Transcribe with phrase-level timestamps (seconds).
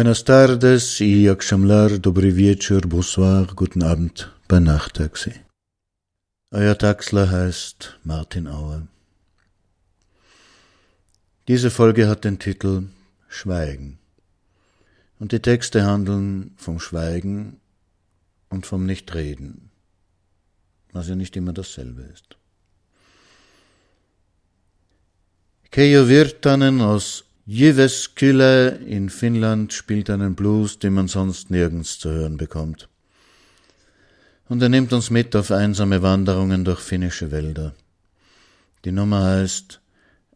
[0.00, 5.32] Buenas tardes i jak Shamlar, dobry wieczór, bonsoir, guten Abend bei Nachttaxi.
[6.50, 8.86] Euer Taxler heißt Martin Auer.
[11.48, 12.84] Diese Folge hat den Titel
[13.28, 13.98] Schweigen.
[15.18, 17.60] Und die Texte handeln vom Schweigen
[18.48, 19.70] und vom Nichtreden,
[20.94, 22.38] was ja nicht immer dasselbe ist.
[25.70, 32.36] Keijo Virtanen aus Jyväskylä in Finnland spielt einen Blues, den man sonst nirgends zu hören
[32.36, 32.88] bekommt.
[34.48, 37.74] Und er nimmt uns mit auf einsame Wanderungen durch finnische Wälder.
[38.84, 39.80] Die Nummer heißt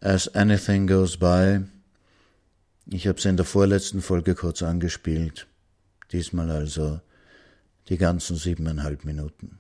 [0.01, 1.61] As Anything Goes By.
[2.87, 5.47] Ich habe sie in der vorletzten Folge kurz angespielt.
[6.13, 7.01] Diesmal also
[7.89, 9.59] die ganzen siebeneinhalb Minuten.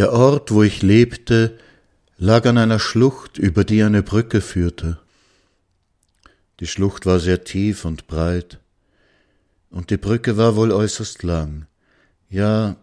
[0.00, 1.58] Der Ort, wo ich lebte,
[2.16, 4.98] lag an einer Schlucht, über die eine Brücke führte.
[6.58, 8.60] Die Schlucht war sehr tief und breit,
[9.68, 11.66] und die Brücke war wohl äußerst lang.
[12.30, 12.76] Ja,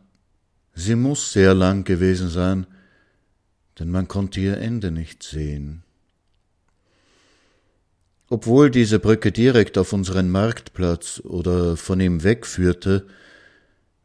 [0.75, 2.67] sie muss sehr lang gewesen sein,
[3.79, 5.81] denn man konnte ihr Ende nicht sehen.
[8.29, 13.07] Obwohl diese Brücke direkt auf unseren Marktplatz oder von ihm wegführte,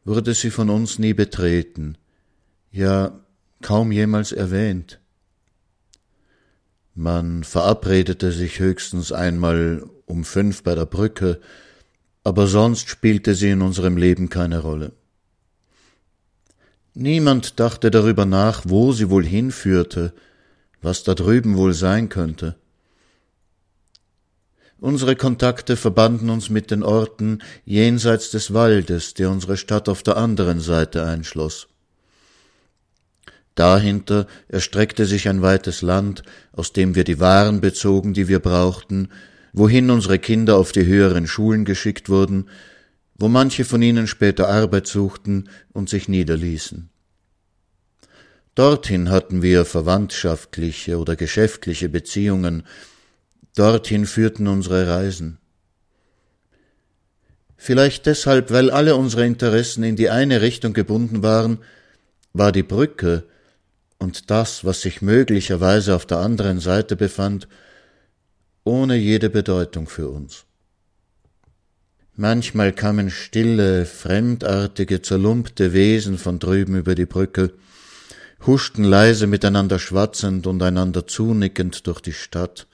[0.02, 1.98] wurde sie von uns nie betreten,
[2.72, 3.20] ja
[3.60, 4.98] kaum jemals erwähnt.
[6.94, 11.40] Man verabredete sich höchstens einmal um fünf bei der Brücke,
[12.24, 14.92] aber sonst spielte sie in unserem Leben keine Rolle.
[16.94, 20.12] Niemand dachte darüber nach, wo sie wohl hinführte,
[20.82, 22.56] was da drüben wohl sein könnte.
[24.78, 30.16] Unsere Kontakte verbanden uns mit den Orten jenseits des Waldes, der unsere Stadt auf der
[30.16, 31.68] anderen Seite einschloss.
[33.54, 39.08] Dahinter erstreckte sich ein weites Land, aus dem wir die Waren bezogen, die wir brauchten,
[39.52, 42.48] wohin unsere Kinder auf die höheren Schulen geschickt wurden,
[43.14, 46.88] wo manche von ihnen später Arbeit suchten und sich niederließen.
[48.54, 52.64] Dorthin hatten wir verwandtschaftliche oder geschäftliche Beziehungen,
[53.54, 55.38] dorthin führten unsere Reisen.
[57.56, 61.58] Vielleicht deshalb, weil alle unsere Interessen in die eine Richtung gebunden waren,
[62.32, 63.24] war die Brücke,
[64.02, 67.46] und das, was sich möglicherweise auf der anderen Seite befand,
[68.64, 70.44] ohne jede Bedeutung für uns.
[72.14, 77.52] Manchmal kamen stille, fremdartige, zerlumpte Wesen von drüben über die Brücke,
[78.44, 82.66] huschten leise miteinander schwatzend und einander zunickend durch die Stadt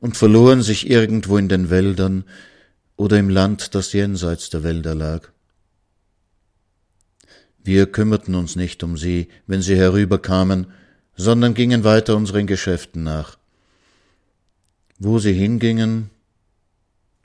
[0.00, 2.24] und verloren sich irgendwo in den Wäldern
[2.96, 5.30] oder im Land, das jenseits der Wälder lag.
[7.68, 10.68] Wir kümmerten uns nicht um sie, wenn sie herüberkamen,
[11.16, 13.36] sondern gingen weiter unseren Geschäften nach.
[14.98, 16.08] Wo sie hingingen,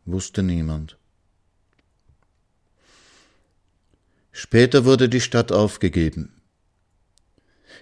[0.04, 0.98] wusste niemand.
[4.34, 6.34] Später wurde die Stadt aufgegeben.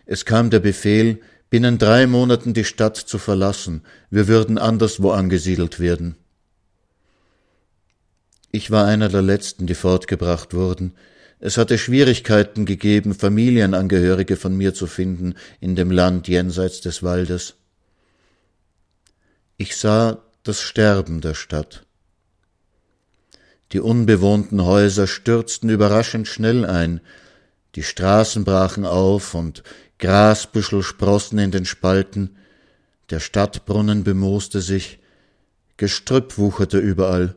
[0.06, 5.80] Es kam der Befehl, binnen drei Monaten die Stadt zu verlassen, wir würden anderswo angesiedelt
[5.80, 6.15] werden.
[8.51, 10.94] Ich war einer der letzten, die fortgebracht wurden,
[11.43, 17.55] es hatte Schwierigkeiten gegeben, Familienangehörige von mir zu finden in dem Land jenseits des Waldes.
[19.57, 21.83] Ich sah das Sterben der Stadt.
[23.71, 27.01] Die unbewohnten Häuser stürzten überraschend schnell ein,
[27.74, 29.63] die Straßen brachen auf und
[29.98, 32.38] Grasbüschel sprossen in den Spalten,
[33.10, 35.00] der Stadtbrunnen bemooste sich,
[35.77, 37.36] Gestrüpp wucherte überall.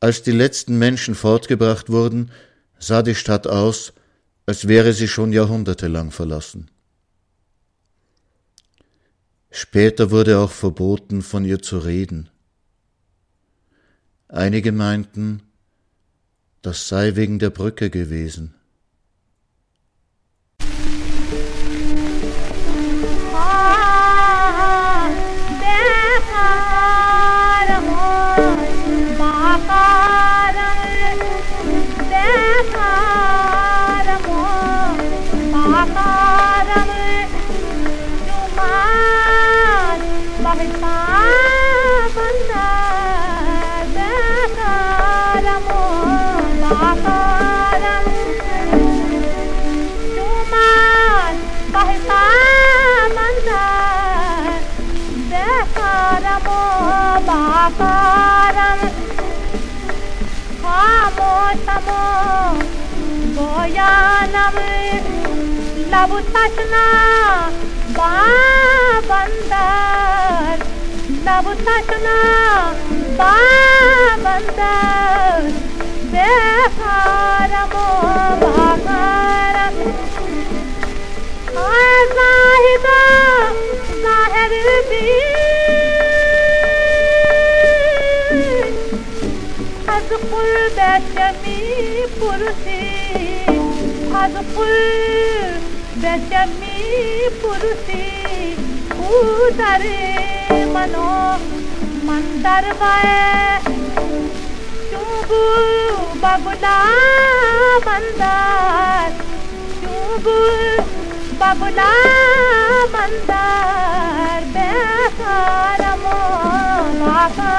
[0.00, 2.30] Als die letzten Menschen fortgebracht wurden,
[2.78, 3.92] sah die Stadt aus,
[4.46, 6.70] als wäre sie schon jahrhundertelang verlassen.
[9.50, 12.30] Später wurde auch verboten, von ihr zu reden.
[14.28, 15.42] Einige meinten,
[16.62, 18.54] das sei wegen der Brücke gewesen.
[57.68, 58.80] অপরম
[60.64, 61.88] কামোতম
[63.36, 64.56] বয়ানম
[65.92, 66.86] লবু তৎনা
[67.98, 69.28] বাবন্দর।
[71.26, 72.18] লবু তৎনা
[73.20, 74.68] বাবন্দর।
[76.12, 77.88] বেহারমো
[78.42, 79.76] ভাগরম
[81.68, 83.02] আর সাহিবা
[84.02, 84.52] সাহেব
[84.90, 85.87] বীর।
[89.98, 91.60] از پل بچه می
[92.20, 92.84] پرسی
[94.14, 95.58] از پل
[96.02, 96.76] بچه می
[97.42, 98.56] پرسی
[98.98, 99.10] او
[99.58, 99.82] در
[100.74, 101.38] منو
[102.06, 103.74] من در بای
[104.90, 105.44] چوبو
[106.22, 106.80] بابلا
[107.86, 109.12] مندار
[109.80, 110.38] چوبو
[111.40, 111.92] بابلا
[112.92, 116.18] مندار بیخارمو
[116.98, 117.58] لاغا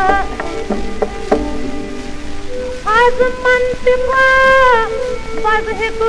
[2.98, 3.86] आजमंत
[5.44, 6.00] मज़हब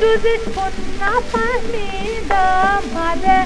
[0.00, 3.38] جزش کن نفهمیدم بله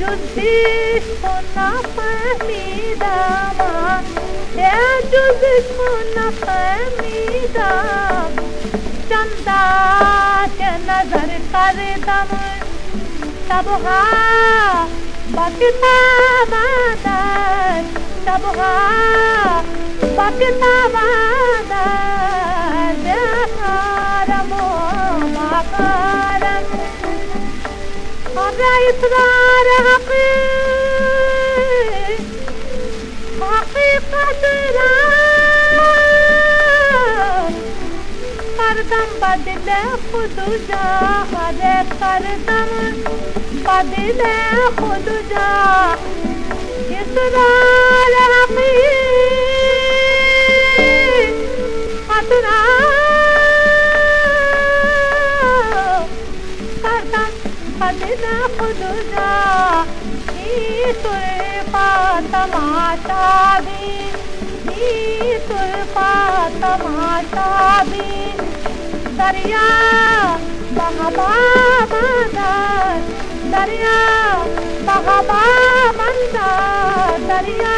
[0.00, 3.56] جزش کن نفهمیدم
[4.56, 8.30] ای جزش کن نفهمیدم
[9.08, 9.64] چندا
[10.58, 12.28] که نظر کردم
[13.48, 14.02] تبها
[15.36, 19.62] با کتاب آدم شبها
[20.02, 21.72] بكتا بعد
[23.04, 24.30] ذكر
[25.34, 26.58] مقالا
[28.36, 29.68] أبا إصرار
[33.40, 34.90] حقيقتنا
[38.58, 39.68] قدم بدل
[40.12, 40.36] خود
[40.68, 40.86] جا
[41.32, 42.70] هر قدم
[43.64, 44.22] بدل
[44.78, 45.54] خود جا
[47.14, 48.14] أتنال
[50.34, 51.34] رقيب
[52.10, 52.84] أتنال
[56.82, 57.24] كرتا
[57.80, 59.32] قدنا خدنا
[60.26, 60.48] في
[61.04, 63.86] طرفة معتا بي
[64.66, 64.84] في
[65.48, 67.50] طرفة معتا
[67.90, 68.10] بي
[69.18, 69.70] دريا
[70.76, 71.34] بغبا
[71.90, 72.96] مندر
[73.52, 74.02] دريا
[74.86, 75.44] بغبا
[75.98, 76.73] مندر
[77.29, 77.75] दरिया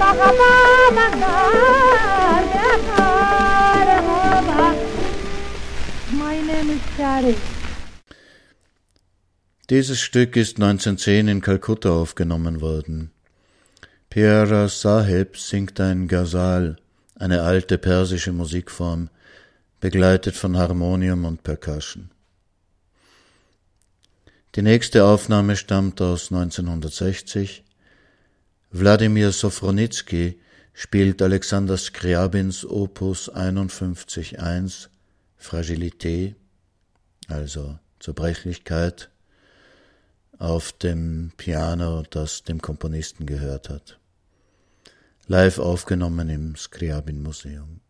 [0.00, 0.50] बहबा
[0.96, 4.66] मंदार बेकार होगा
[6.22, 7.34] My name is Shari.
[9.70, 13.10] Dieses Stück ist 1910 in Kalkutta aufgenommen worden.
[14.10, 16.76] Piara Sahib singt ein Ghazal,
[17.16, 19.10] eine alte persische Musikform,
[19.80, 22.10] begleitet von Harmonium und Percussion.
[24.54, 27.62] Die nächste Aufnahme stammt aus 1960.
[28.75, 30.39] Wladimir Sofronitsky
[30.73, 34.87] spielt Alexander Skriabins Opus 51.1
[35.37, 36.33] Fragilité,
[37.27, 39.11] also Zerbrechlichkeit,
[40.39, 43.99] auf dem Piano, das dem Komponisten gehört hat.
[45.27, 47.82] Live aufgenommen im Skriabin Museum.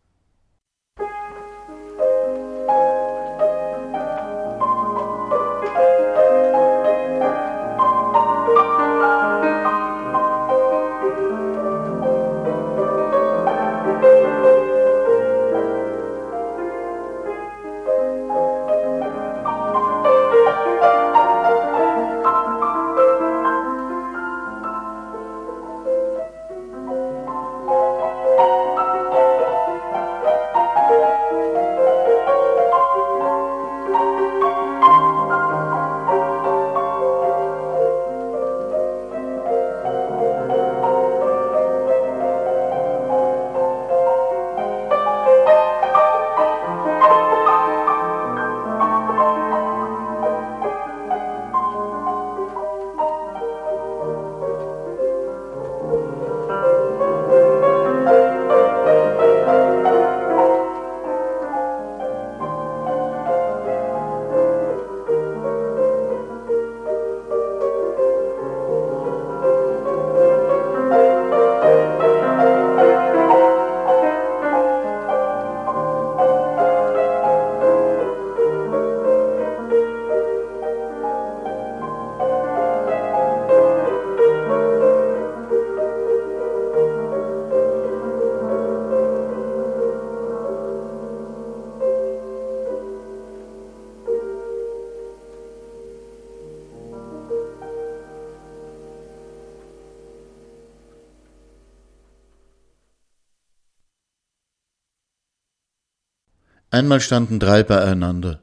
[106.73, 108.41] Einmal standen drei beieinander,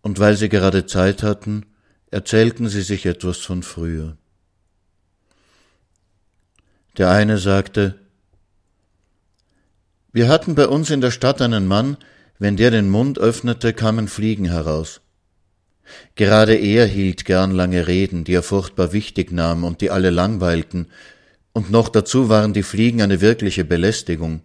[0.00, 1.66] und weil sie gerade Zeit hatten,
[2.10, 4.16] erzählten sie sich etwas von früher.
[6.96, 7.98] Der eine sagte,
[10.14, 11.98] wir hatten bei uns in der Stadt einen Mann,
[12.38, 15.02] wenn der den Mund öffnete, kamen Fliegen heraus.
[16.14, 20.86] Gerade er hielt gern lange Reden, die er furchtbar wichtig nahm und die alle langweilten,
[21.52, 24.40] und noch dazu waren die Fliegen eine wirkliche Belästigung.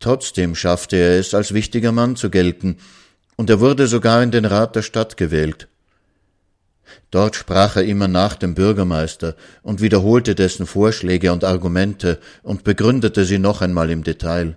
[0.00, 2.76] Trotzdem schaffte er es, als wichtiger Mann zu gelten,
[3.36, 5.68] und er wurde sogar in den Rat der Stadt gewählt.
[7.10, 13.24] Dort sprach er immer nach dem Bürgermeister und wiederholte dessen Vorschläge und Argumente und begründete
[13.24, 14.56] sie noch einmal im Detail.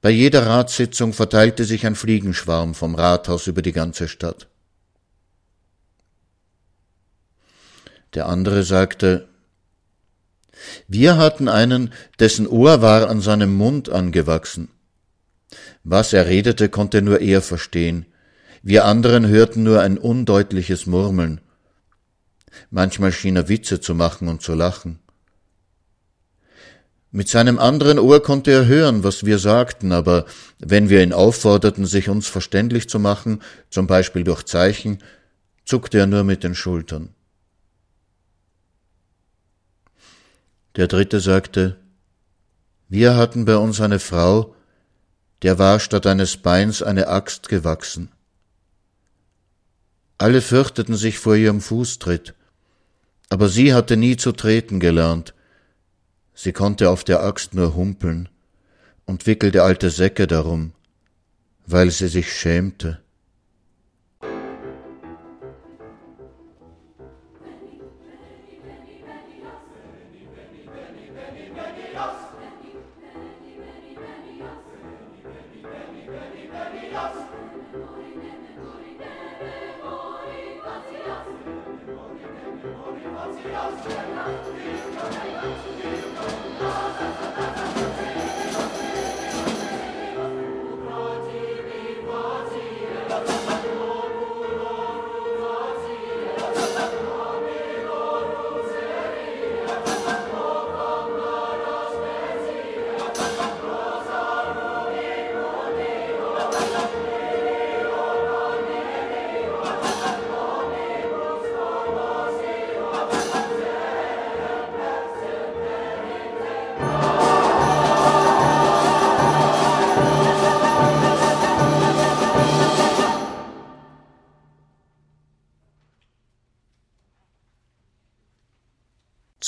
[0.00, 4.48] Bei jeder Ratssitzung verteilte sich ein Fliegenschwarm vom Rathaus über die ganze Stadt.
[8.12, 9.28] Der andere sagte,
[10.88, 14.68] wir hatten einen, dessen Ohr war an seinem Mund angewachsen.
[15.82, 18.06] Was er redete, konnte nur er verstehen.
[18.62, 21.40] Wir anderen hörten nur ein undeutliches Murmeln.
[22.70, 25.00] Manchmal schien er Witze zu machen und zu lachen.
[27.10, 30.24] Mit seinem anderen Ohr konnte er hören, was wir sagten, aber
[30.58, 34.98] wenn wir ihn aufforderten, sich uns verständlich zu machen, zum Beispiel durch Zeichen,
[35.64, 37.13] zuckte er nur mit den Schultern.
[40.76, 41.78] Der dritte sagte,
[42.88, 44.56] wir hatten bei uns eine Frau,
[45.42, 48.10] der war statt eines Beins eine Axt gewachsen.
[50.18, 52.34] Alle fürchteten sich vor ihrem Fußtritt,
[53.28, 55.34] aber sie hatte nie zu treten gelernt.
[56.34, 58.28] Sie konnte auf der Axt nur humpeln
[59.04, 60.72] und wickelte alte Säcke darum,
[61.66, 63.03] weil sie sich schämte.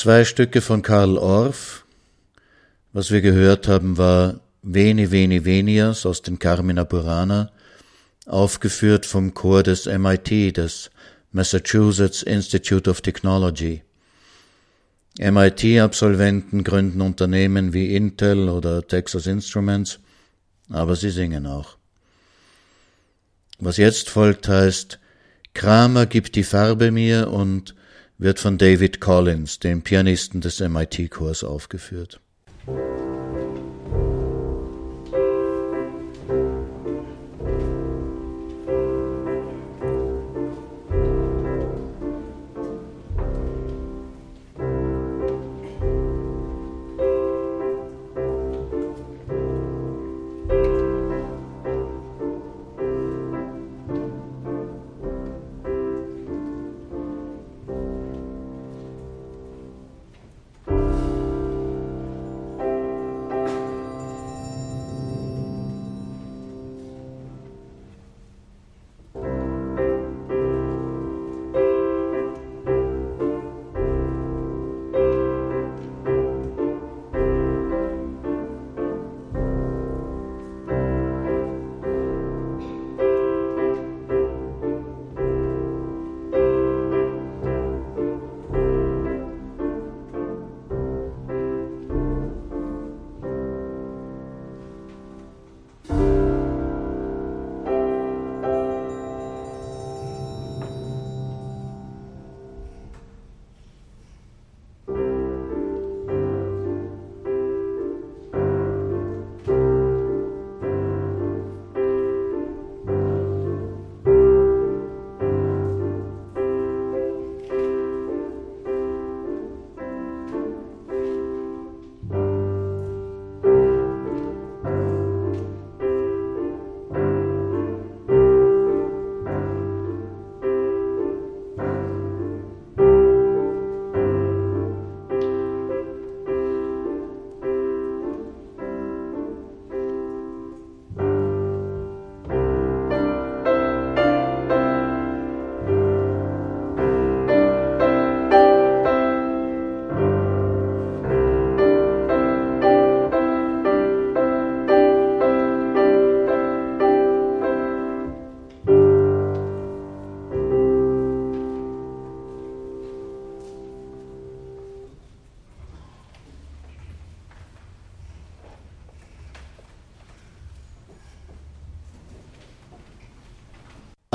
[0.07, 1.85] Zwei Stücke von Karl Orff.
[2.93, 7.51] Was wir gehört haben, war Veni Veni Venias aus den Carmina Burana,
[8.25, 10.93] aufgeführt vom Chor des MIT, des
[11.33, 13.83] Massachusetts Institute of Technology.
[15.19, 19.99] MIT-Absolventen gründen Unternehmen wie Intel oder Texas Instruments,
[20.71, 21.79] aber sie singen auch.
[23.59, 25.01] Was jetzt folgt heißt,
[25.53, 27.76] Kramer gibt die Farbe mir und
[28.19, 32.21] wird von David Collins, dem Pianisten des MIT-Chors, aufgeführt.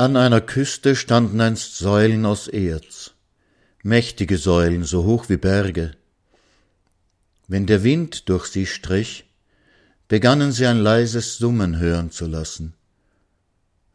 [0.02, 3.12] An einer Küste standen einst Säulen aus Erz,
[3.84, 5.92] mächtige Säulen, so hoch wie Berge.
[7.46, 9.30] Wenn der Wind durch sie strich,
[10.08, 12.74] begannen sie ein leises Summen hören zu lassen.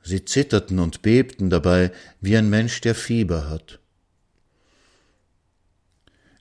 [0.02, 1.92] Sie zitterten und bebten dabei
[2.22, 3.80] wie ein Mensch, der Fieber hat.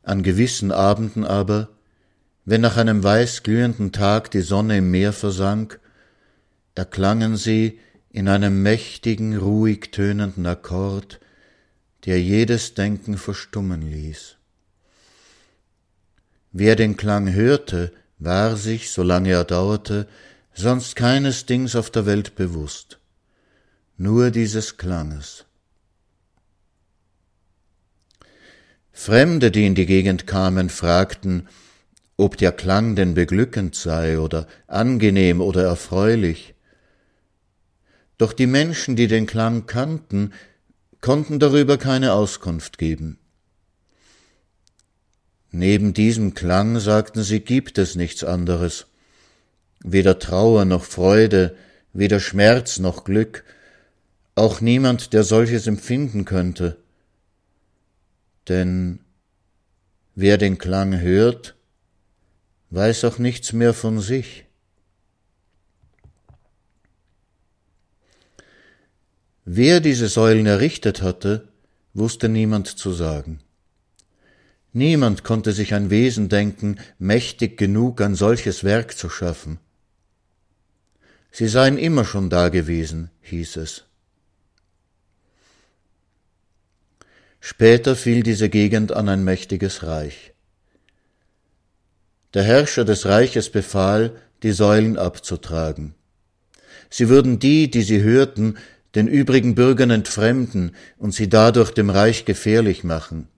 [0.05, 1.71] An gewissen Abenden aber,
[2.45, 5.81] wenn nach einem weiß glühenden Tag die Sonne im Meer versank,
[6.77, 7.81] erklangen sie
[8.17, 11.21] in einem mächtigen, ruhig tönenden Akkord,
[12.07, 14.37] der jedes Denken verstummen ließ.
[16.51, 20.09] Wer den Klang hörte, war sich, solange er dauerte,
[20.55, 22.99] sonst keines Dings auf der Welt bewusst,
[23.99, 25.45] nur dieses Klanges.
[28.93, 31.49] Fremde, die in die Gegend kamen, fragten,
[32.17, 36.55] ob der Klang denn beglückend sei oder angenehm oder erfreulich.
[38.19, 40.33] Doch die Menschen, die den Klang kannten,
[41.01, 43.19] konnten darüber keine Auskunft geben.
[45.51, 48.87] Neben diesem Klang, sagten sie, gibt es nichts anderes.
[49.83, 51.57] Weder Trauer noch Freude,
[51.93, 53.45] weder Schmerz noch Glück,
[54.35, 56.77] auch niemand, der solches empfinden könnte.
[58.49, 59.01] Denn
[60.15, 61.55] wer den Klang hört,
[62.71, 64.46] weiß auch nichts mehr von sich.
[69.49, 71.47] Wer diese Säulen errichtet hatte,
[71.95, 73.39] wusste niemand zu sagen.
[74.73, 79.61] Niemand konnte sich ein Wesen denken, mächtig genug, ein solches Werk zu schaffen.
[81.31, 83.85] Sie seien immer schon da gewesen, hieß es.
[87.39, 90.33] Später fiel diese Gegend an ein mächtiges Reich.
[92.35, 95.95] Der Herrscher des Reiches befahl, die Säulen abzutragen.
[96.91, 98.59] Sie würden die, die sie hörten,
[98.97, 103.29] den übrigen Bürgern entfremden und sie dadurch dem Reich gefährlich machen.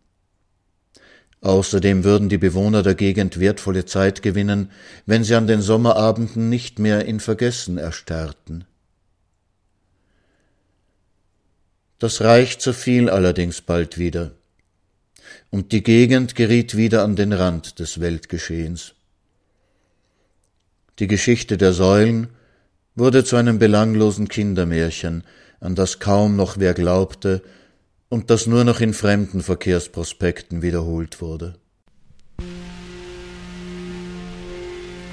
[1.41, 4.71] Außerdem würden die Bewohner der Gegend wertvolle Zeit gewinnen,
[5.05, 8.65] wenn sie an den Sommerabenden nicht mehr in Vergessen erstarrten.
[11.99, 14.33] Das Reich zerfiel allerdings bald wieder,
[15.51, 18.95] und die Gegend geriet wieder an den Rand des Weltgeschehens.
[21.01, 22.29] Die Geschichte der Säulen
[22.99, 25.25] wurde zu einem belanglosen Kindermärchen,
[25.61, 27.43] an das kaum noch wer glaubte
[28.09, 31.55] und das nur noch in fremden Verkehrsprospekten wiederholt wurde.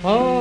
[0.04, 0.36] Oh.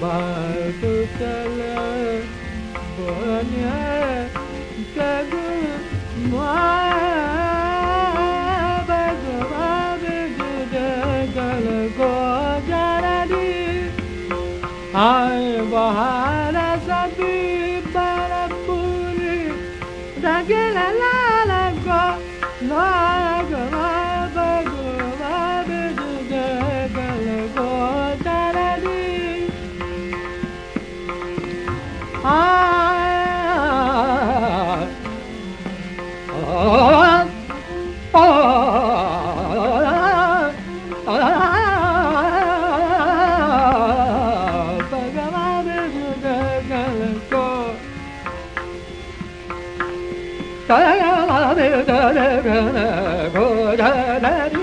[0.00, 0.80] बात
[1.18, 1.58] चल
[2.96, 3.76] बोनिया
[4.96, 5.32] कग
[8.88, 10.04] भगवान
[11.36, 11.66] गल
[12.00, 12.12] को
[12.68, 13.50] जरदी
[15.04, 16.39] आए बहार
[50.73, 52.71] I da da da da
[53.29, 54.60] da da da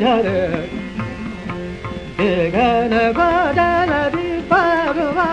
[0.00, 0.40] ঝরে
[2.54, 5.28] গন বদল বি পাগমা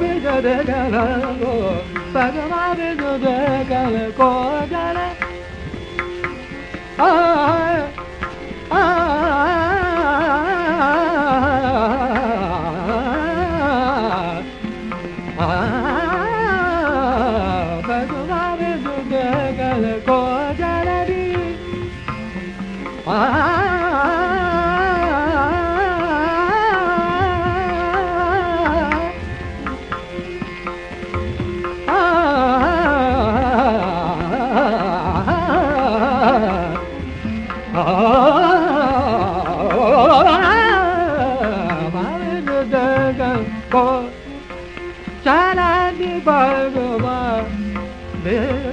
[0.00, 0.94] বিজদ গল
[1.40, 1.54] গো
[2.14, 3.26] পাগমা বিজদ
[3.70, 4.72] গল কোজ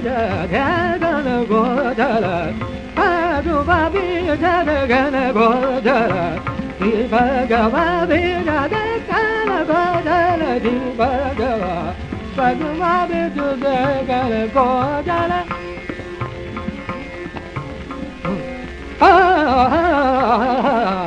[0.06, 0.20] da
[1.02, 1.62] da na go
[2.00, 2.36] da la
[2.96, 3.08] pa
[3.46, 4.04] do ba bi
[4.44, 5.48] da da ga na go
[5.86, 6.26] da la
[6.80, 11.52] di ba ga ba bi da da ka la go da la di ba ga
[11.62, 11.74] ba
[12.36, 13.76] pa do ba bi do da
[14.08, 14.66] ga na go
[15.08, 15.40] da la
[19.00, 20.99] ah ah ah ah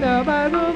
[0.00, 0.67] da ba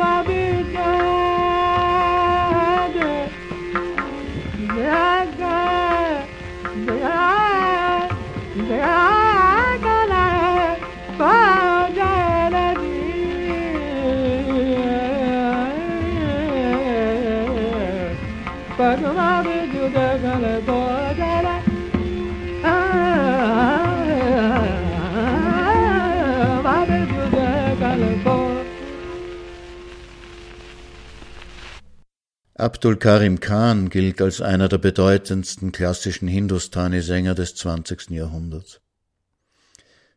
[32.63, 38.11] Abdul Karim Khan gilt als einer der bedeutendsten klassischen Hindustani-Sänger des 20.
[38.11, 38.81] Jahrhunderts.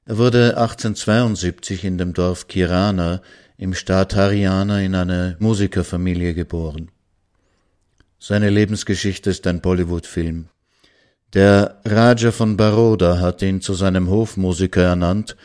[0.06, 3.24] Er wurde 1872 in dem Dorf Kirana
[3.58, 6.92] im Staat Haryana in eine Musikerfamilie geboren.
[8.20, 10.50] Seine Lebensgeschichte ist ein Bollywood-Film.
[11.34, 15.36] Der Raja von Baroda hat ihn zu seinem Hofmusiker ernannt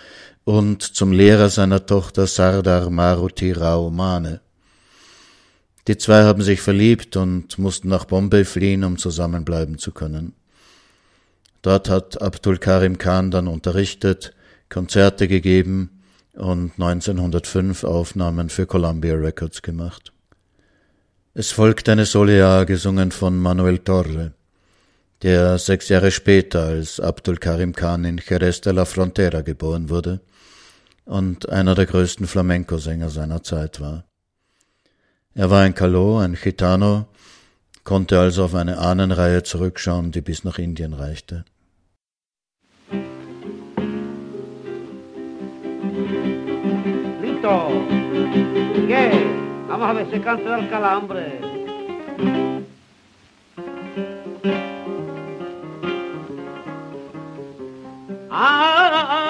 [0.45, 4.43] und zum Lehrer seiner Tochter Sardar Maruti Rao Mane.
[5.91, 10.35] Die zwei haben sich verliebt und mussten nach Bombay fliehen, um zusammenbleiben zu können.
[11.63, 14.33] Dort hat Abdul Karim Khan dann unterrichtet,
[14.69, 16.01] Konzerte gegeben
[16.35, 20.13] und 1905 Aufnahmen für Columbia Records gemacht.
[21.35, 24.35] Es folgt eine Solea gesungen von Manuel Torre,
[25.23, 30.21] der sechs Jahre später als Abdul Karim Khan in Jerez de la Frontera geboren wurde
[31.05, 34.05] und einer der größten Flamenco-Sänger seiner Zeit war.
[35.35, 37.07] Er war ein Kalo, ein Gitano,
[37.85, 41.45] konnte also auf eine Ahnenreihe zurückschauen, die bis nach Indien reichte.
[47.23, 47.71] Listo.
[48.89, 49.11] ¿Qué?
[49.69, 51.41] Vamos a ver ese canto del calambre.
[58.31, 59.30] Ay,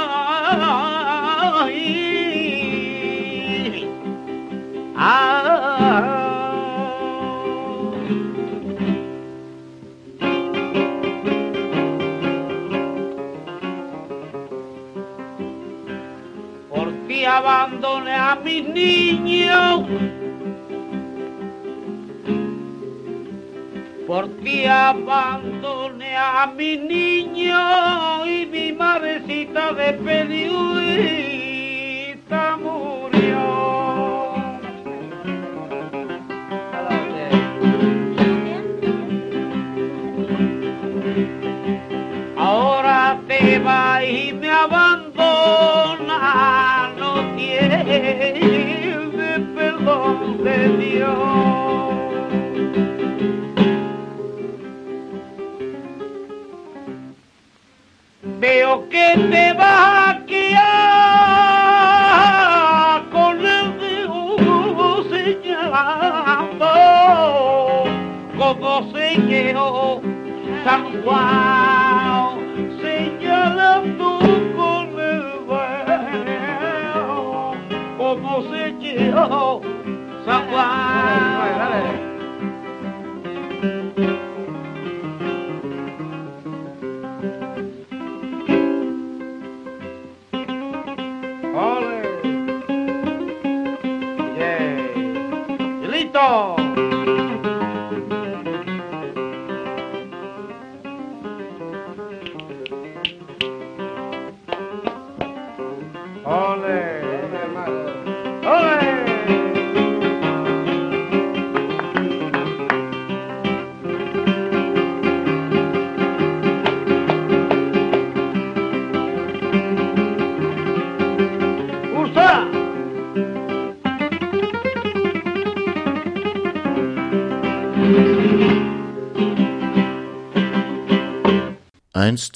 [17.31, 19.87] abandoné a mis niños.
[24.07, 30.57] Por ti abandoné a mi niño y mi madrecita de pediuita
[32.57, 33.39] murió.
[42.37, 44.40] Ahora te va y me
[50.51, 51.19] de Dios.
[58.41, 60.71] Veo que te vas a quedar
[63.11, 66.67] con el dedo señalando
[68.39, 70.01] como señaló
[70.65, 72.39] San Juan
[72.83, 74.09] señalando
[74.57, 77.11] con el dedo
[77.99, 79.80] como señaló San
[80.31, 82.10] Dale, dale.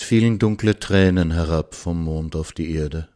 [0.04, 3.08] Fielen dunkle Tränen herab vom Mond auf die Erde.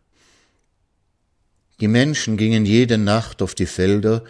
[1.81, 4.25] Die Menschen gingen jede Nacht auf die Felder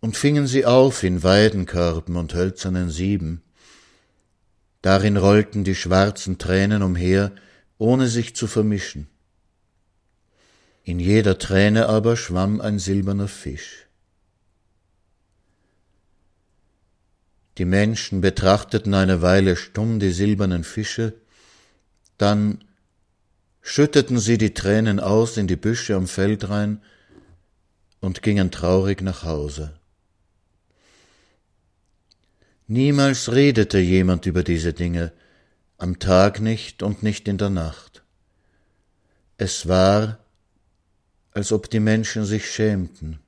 [0.00, 3.42] und fingen sie auf in Weidenkörben und hölzernen Sieben.
[4.80, 7.32] Darin rollten die schwarzen Tränen umher,
[7.78, 9.08] ohne sich zu vermischen.
[10.84, 13.86] In jeder Träne aber schwamm ein silberner Fisch.
[17.58, 21.14] Die Menschen betrachteten eine Weile stumm die silbernen Fische,
[22.18, 22.64] dann
[23.62, 26.80] schütteten sie die Tränen aus in die Büsche am Feldrain
[28.00, 29.74] und gingen traurig nach Hause.
[32.66, 35.12] Niemals redete jemand über diese Dinge,
[35.78, 38.02] am Tag nicht und nicht in der Nacht.
[39.36, 40.18] Es war,
[41.32, 43.18] als ob die Menschen sich schämten.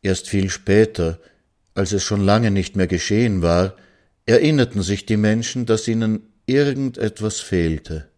[0.00, 1.18] Erst viel später,
[1.74, 3.76] als es schon lange nicht mehr geschehen war,
[4.26, 8.10] erinnerten sich die Menschen, dass ihnen irgendetwas fehlte.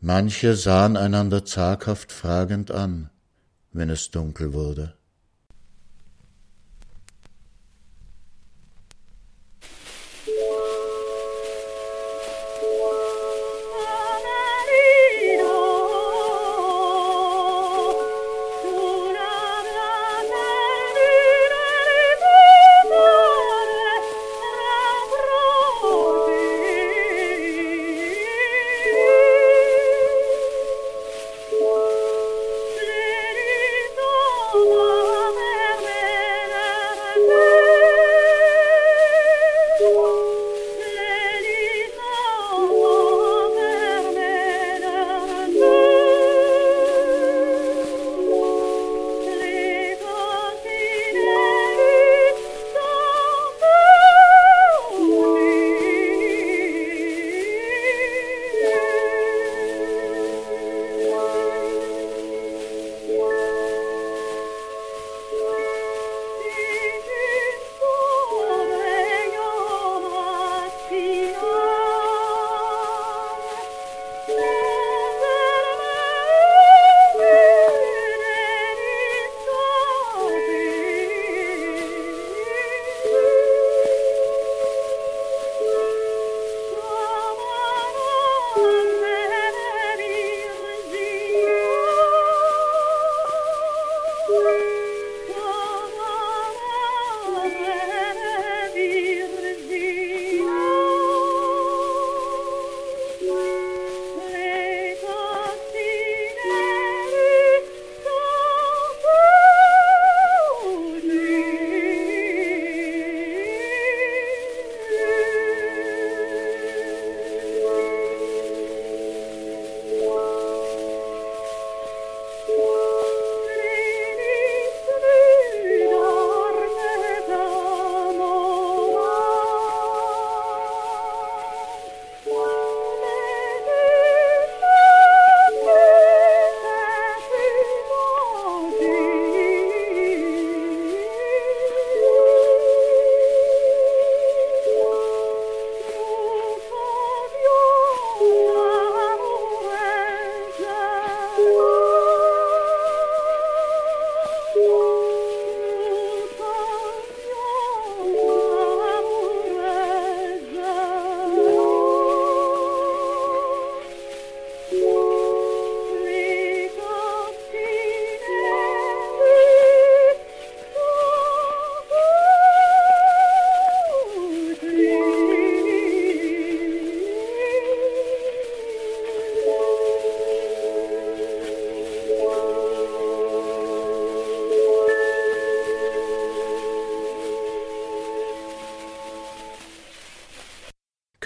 [0.00, 3.10] Manche sahen einander zaghaft fragend an,
[3.72, 4.94] wenn es dunkel wurde.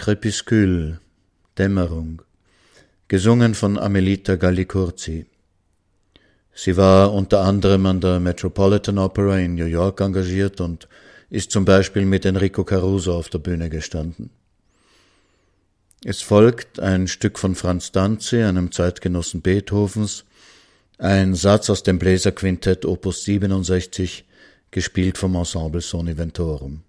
[0.05, 0.99] Crepuscule,
[1.57, 2.21] Dämmerung,
[3.07, 5.25] gesungen von Amelita Gallicurzi.
[6.53, 10.87] Sie war unter anderem an der Metropolitan Opera in New York engagiert und
[11.31, 14.29] ist zum Beispiel mit Enrico Caruso auf der Bühne gestanden.
[16.03, 20.23] Es folgt ein Stück von Franz Danzi, einem Zeitgenossen Beethovens,
[20.99, 24.23] ein Satz aus dem Bläserquintett Opus 67,
[24.69, 26.84] gespielt vom Ensemble Soni Ventorum.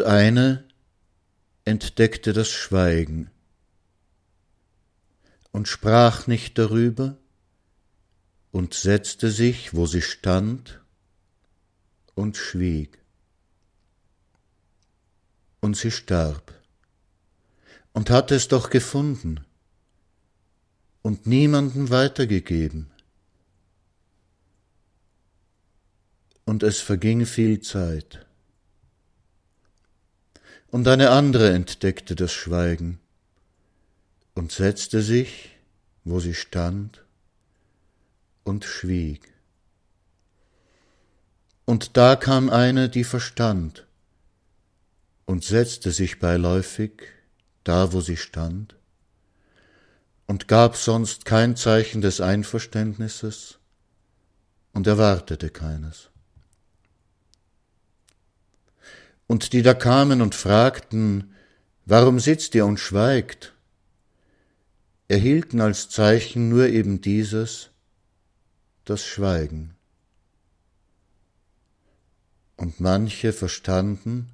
[0.00, 0.64] Und eine
[1.66, 3.30] entdeckte das Schweigen
[5.52, 7.18] und sprach nicht darüber
[8.50, 10.80] und setzte sich, wo sie stand,
[12.14, 12.98] und schwieg.
[15.60, 16.54] Und sie starb
[17.92, 19.44] und hatte es doch gefunden
[21.02, 22.90] und niemanden weitergegeben.
[26.46, 28.24] Und es verging viel Zeit.
[30.70, 33.00] Und eine andere entdeckte das Schweigen
[34.34, 35.50] und setzte sich,
[36.04, 37.04] wo sie stand,
[38.44, 39.32] und schwieg.
[41.64, 43.86] Und da kam eine, die verstand,
[45.26, 47.02] und setzte sich beiläufig
[47.64, 48.76] da, wo sie stand,
[50.26, 53.58] und gab sonst kein Zeichen des Einverständnisses
[54.72, 56.09] und erwartete keines.
[59.30, 61.36] Und die da kamen und fragten,
[61.84, 63.54] warum sitzt ihr und schweigt?
[65.06, 67.70] erhielten als Zeichen nur eben dieses,
[68.84, 69.76] das Schweigen.
[72.56, 74.32] Und manche verstanden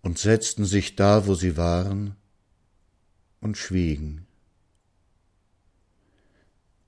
[0.00, 2.16] und setzten sich da, wo sie waren,
[3.42, 4.26] und schwiegen.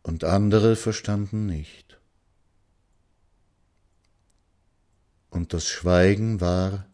[0.03, 1.99] Und andere verstanden nicht.
[5.35, 6.87] Und das Schweigen war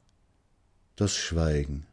[0.96, 1.86] das Schweigen.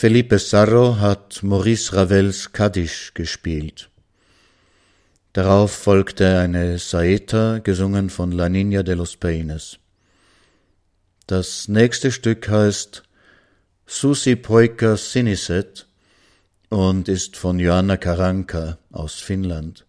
[0.00, 3.90] Felipe Sarro hat Maurice Ravels Kaddisch gespielt.
[5.34, 9.78] Darauf folgte eine Saeta, gesungen von La Niña de los Peines.
[11.26, 13.02] Das nächste Stück heißt
[13.84, 15.86] Susi Poika Siniset
[16.70, 19.84] und ist von Joanna Karanka aus Finnland.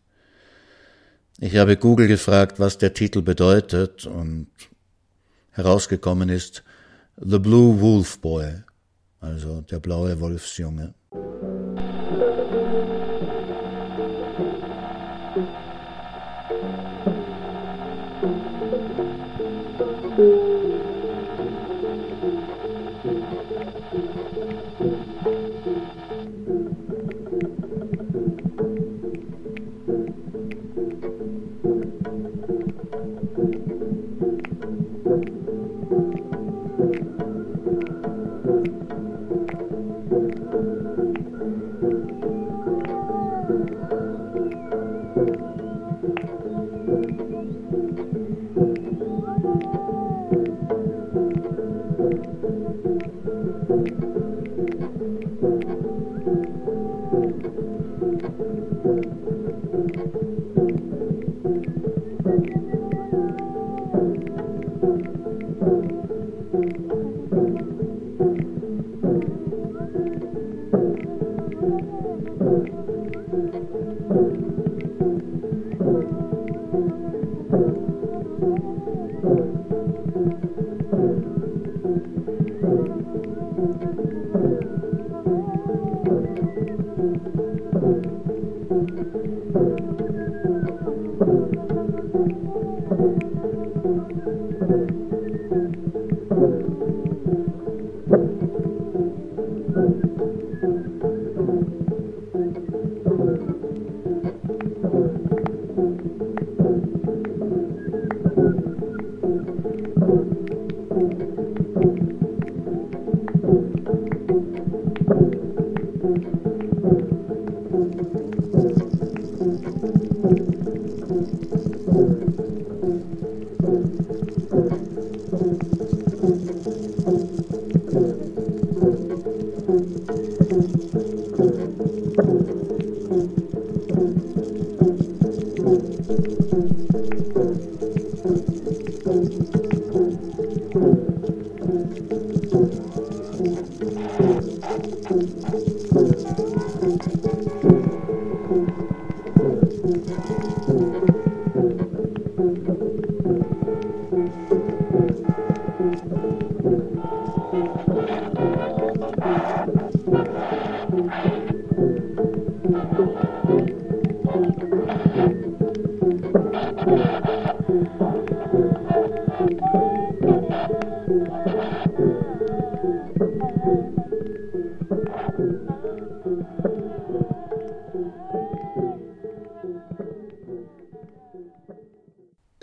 [1.40, 4.50] Ich habe Google gefragt, was der Titel bedeutet und
[5.52, 6.66] herausgekommen ist
[7.16, 8.64] The Blue Wolf Boy,
[9.22, 10.94] also der blaue Wolfsjunge.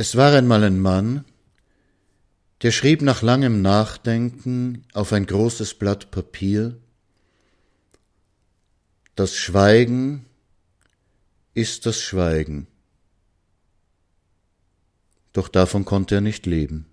[0.09, 1.27] Es war einmal ein Mann,
[2.63, 6.79] der schrieb nach langem Nachdenken auf ein großes Blatt Papier,
[9.17, 10.25] das Schweigen
[11.53, 12.69] ist das Schweigen.
[15.35, 16.88] Doch davon konnte er nicht leben.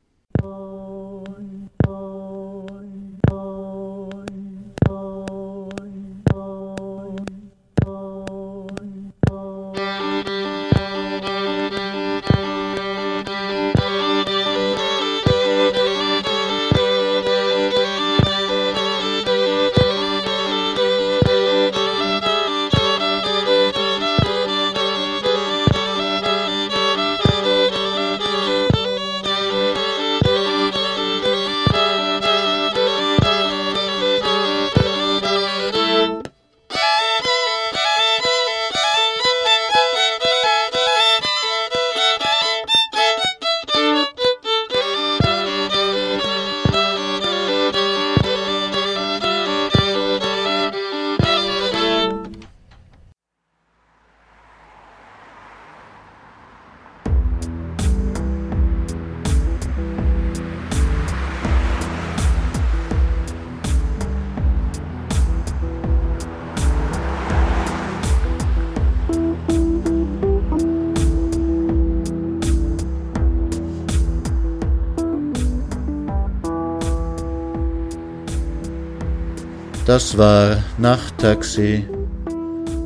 [79.96, 81.86] Das war Nachttaxi